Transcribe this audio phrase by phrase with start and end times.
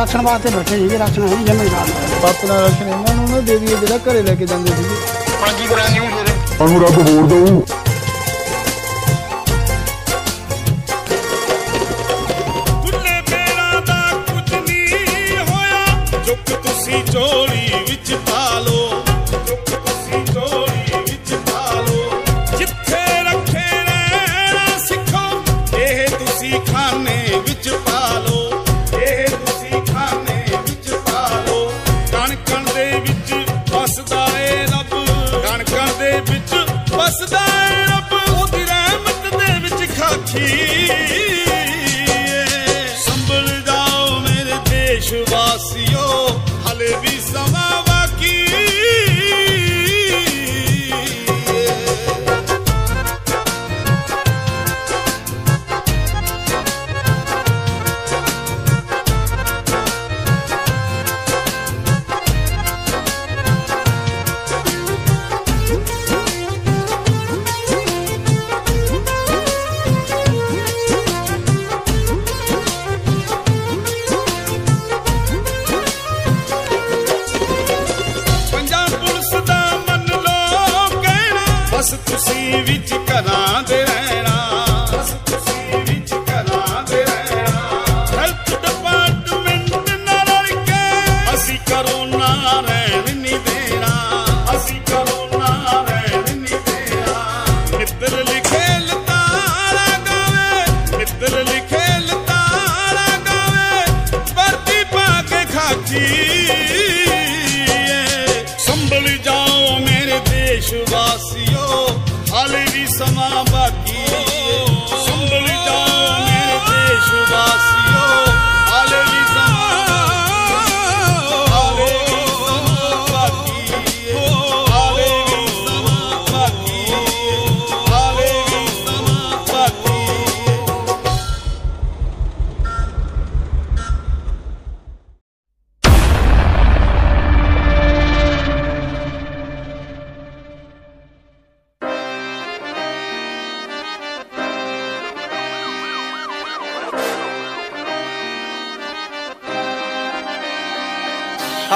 [0.00, 1.88] Ration ਵਾਸਤੇ ਬੈਠੇ ਸੀਗੇ ਰਾਸ਼ਨ ਹੈ ਨਹੀਂ ਜਮੇ ਨਾਲ
[2.24, 4.96] ਆਪਣਾ ਰਾਸ਼ਨ ਇਹਨਾਂ ਨੂੰ ਨਾ ਦੇ ਦਈਏ ਜਿਹੜਾ ਘਰੇ ਲੈ ਕੇ ਜਾਂਦੇ ਸੀਗੇ।
[5.36, 6.34] ਹੁਣ ਕੀ ਕਰਾਂ ਨਿਊ ਫਿਰ?
[6.58, 7.62] ਸਾਨੂੰ ਰੱਬ ਹੋਰ ਦਊ।
[12.82, 15.84] ਖੁੱਲੇ ਪੈਰਾਂ ਦਾ ਕੁਝ ਨਹੀਂ ਹੋਇਆ
[16.26, 17.69] ਚੁੱਕ ਤੁਸੀਂ ਚੋਲੀ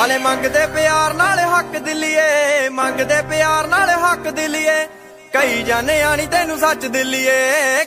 [0.05, 4.87] ਸਾਲੇ ਮੰਗਦੇ ਪਿਆਰ, ਨਾਲ ਹੱਕ ਦਿਲੀਏ। ਮੰਗਦੇ ਪਿਆਰ, ਨਾਲ ਹੱਕ ਦਿਲੀਏ।
[5.33, 7.41] ਕਈ ਜਾਣੇ ਆਣੀ ਤੈਨੂੰ ਸੱਚ ਦਿਲੀਏ।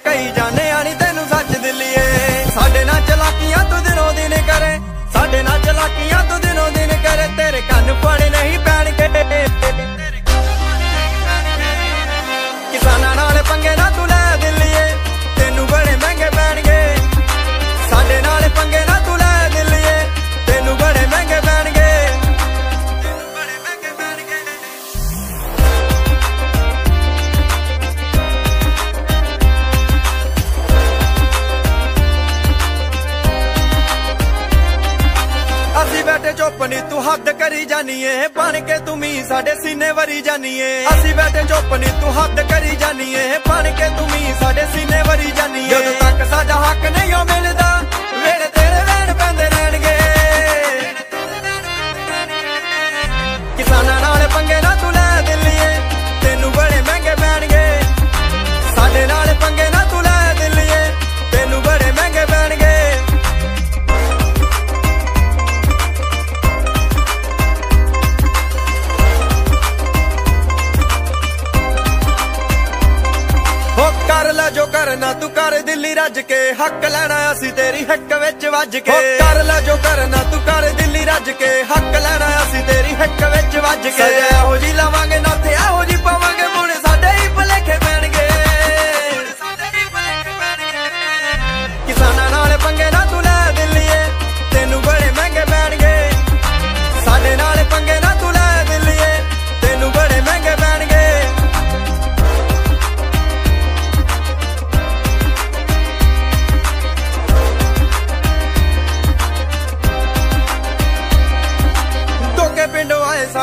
[0.05, 4.79] ਕਈ ਜਾਣੇ ਆਣੀ ਤੈਨੂੰ ਸੱਚ ਦਿਲੀਏ। ਸਾਡੇ ਨਾਲ ਚਲਾਕੀਆਂ ਤੂੰ ਦਿਨੋਂ ਦਿਨ ਕਰੇ।
[5.13, 6.23] ਸਾਡੇ ਨਾਲ ਚਲਾਕੀਆਂ
[37.15, 42.13] ਕਰੀ ਜਾਨੀਏ, ਬਣ ਕੇ ਤੂੰ ਮੀ ਸਾਡੇ ਸੀਨੇ ਵਰੀ ਜਾਨੀਏ। ਅਸੀਂ ਬੈਠੇ ਚੁੱਪ ਨੀ, ਤੂੰ
[42.13, 46.85] ਹੱਦ ਕਰੀ ਜਾਨੀਏ, ਬਣ ਕੇ ਤੂੰ ਮੀ ਸਾਡੇ ਸੀਨੇ ਵਰੀ ਜਾਨੀਏ। ਜਦੋਂ ਤੱਕ ਸਾਡਾ ਹੱਕ
[46.97, 47.69] ਨਹੀਂ ਓ ਮਿਲਦਾ
[48.23, 49.95] ਵੇਲੇ ਤੇਰੇ ਵੈਣ ਪੈਂਦੇ ਰਹਿਣਗੇ।
[53.57, 55.06] ਕਿਸਾਨਾਂ ਨਾਲ ਪੰਗੇ ਨਾ ਤੂੰ ਲੈ।
[83.91, 84.26] सज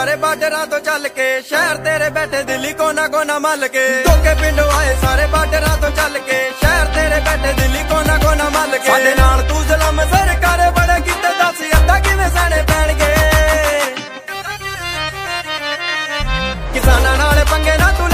[0.03, 4.65] ਸਾਰੇ ਬਾਰਡਰਾਂ ਤੋਂ ਚੱਲ ਕੇ ਸ਼ਹਿਰ ਤੇਰੇ ਬੈਠੇ ਦਿੱਲੀ ਕੋਨਾ ਕੋਨਾ ਮੱਲ ਕੇ ਦੋਕੇ ਪਿੰਡੋਂ
[4.71, 9.13] ਆਏ ਸਾਰੇ ਬਾਰਡਰਾਂ ਤੋਂ ਚੱਲ ਕੇ ਸ਼ਹਿਰ ਤੇਰੇ ਬੈਠੇ ਦਿੱਲੀ ਕੋਨਾ ਕੋਨਾ ਮੱਲ ਕੇ ਸਾਡੇ
[9.15, 13.13] ਨਾਲ ਤੂੰ ਜ਼ਲਮ ਸਰਕਾਰ ਬੜੇ ਕਿਤੇ ਦੱਸ ਅੱਧਾ ਕਿਵੇਂ ਸਣੇ ਪੈਣਗੇ
[16.73, 18.09] ਕਿਸਾਨਾਂ ਨਾਲ ਪੰਗੇ ਨਾ ਤੂੰ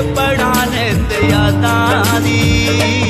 [0.00, 3.05] ਪੜਾ ਲੈਂਦੇ ਯਾਦਾਂ ਦੀ।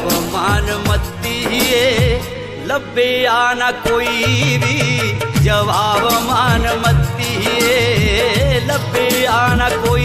[0.00, 2.20] मान मत दिए,
[2.66, 10.04] लब्बे आना कोई भी। जवाब मान मत दिए, लब्बे आना कोई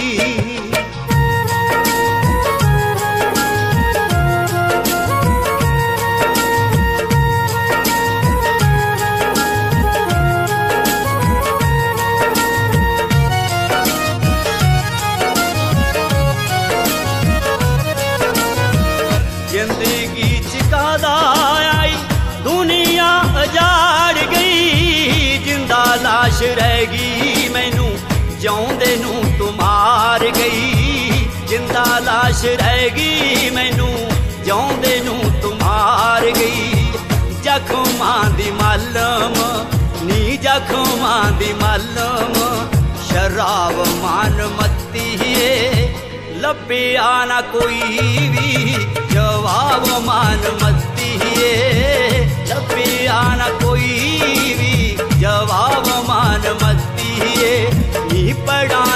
[33.28, 33.94] ਗਈ ਮੈਨੂੰ
[34.46, 36.92] ਜਿਉਂਦੇ ਨੂੰ ਤੂੰ ਮਾਰ ਗਈ।
[37.44, 39.34] ਜ਼ਖਮਾਂ ਦੀ ਮਾਲਮ,
[40.04, 42.34] ਨੀ ਜ਼ਖਮਾਂ ਦੀ ਮਾਲਮ।
[43.08, 45.72] ਸ਼ਰਾਬ ਮਾਨ ਮੱਤੀਏ,
[46.36, 48.76] ਲੱਭਿਆ ਨਾ ਕੋਈ ਵੀ।
[49.12, 51.54] ਜਵਾਬ ਮਾਨ ਮੱਤੀਏ,
[52.50, 57.68] ਲੱਭਿਆ ਨਾ ਕੋਈ ਵੀ। ਜਵਾਬ ਮਾਨ ਮੱਤੀਏ,
[58.12, 58.87] ਨੀ ਪੜਾ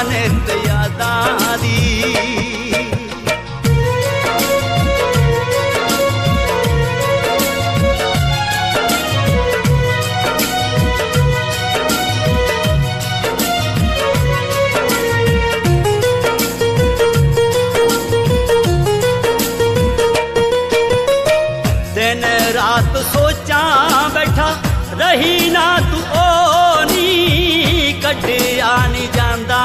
[28.12, 29.58] ਛੱਡਿਆ ਨਹੀਂ ਜਾਂਦਾ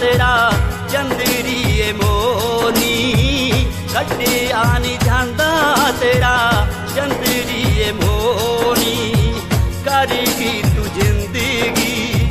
[0.00, 0.52] ਤੇਰਾ
[0.92, 5.48] ਚੰਦਰੀਏ ਮੋਨੀ ਛੱਡਿਆ ਨਹੀਂ ਜਾਂਦਾ
[6.00, 6.36] ਤੇਰਾ
[6.94, 9.32] ਚੰਦਰੀਏ ਮੋਨੀ
[9.84, 12.30] ਕਰੇਗੀ ਤੂੰ ਜ਼ਿੰਦਗੀ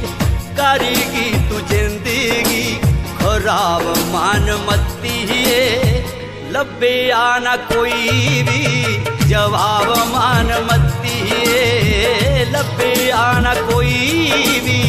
[0.58, 2.78] ਕਰੇਗੀ ਤੂੰ ਜ਼ਿੰਦਗੀ
[3.20, 3.84] ਖਰਾਬ
[4.14, 6.04] ਮਨ ਮੱਤੀਏ
[6.52, 14.87] ਲੱਭਿਆ ਨਾ ਕੋਈ ਵੀ ਜਵਾਬ ਮਨ ਮੱਤੀਏ ਲੱਭਿਆ ਨਾ ਕੋਈ ਵੀ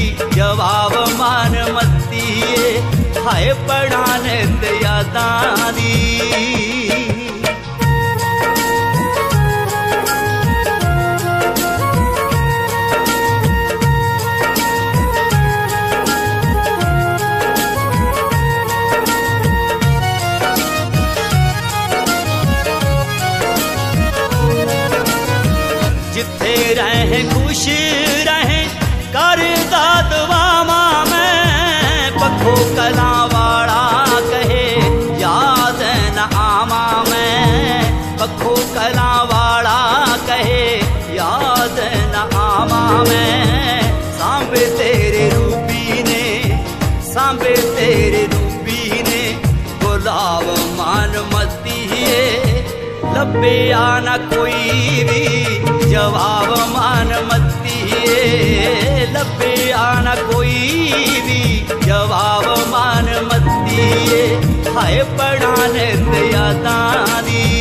[3.39, 6.68] आए पढ़ाने दया दानी।
[47.29, 49.23] सांबे तेरे रूबीने
[49.83, 50.45] गुलाब
[50.77, 52.23] मान मतिए
[53.17, 55.27] लबे आना कोई भी
[55.91, 58.25] जवाब मान मतिए
[59.17, 60.57] लबे आना कोई
[61.29, 61.43] भी
[61.85, 64.25] जवाब मान मतिए
[64.79, 67.58] हाय पढ़ाने दया दानी।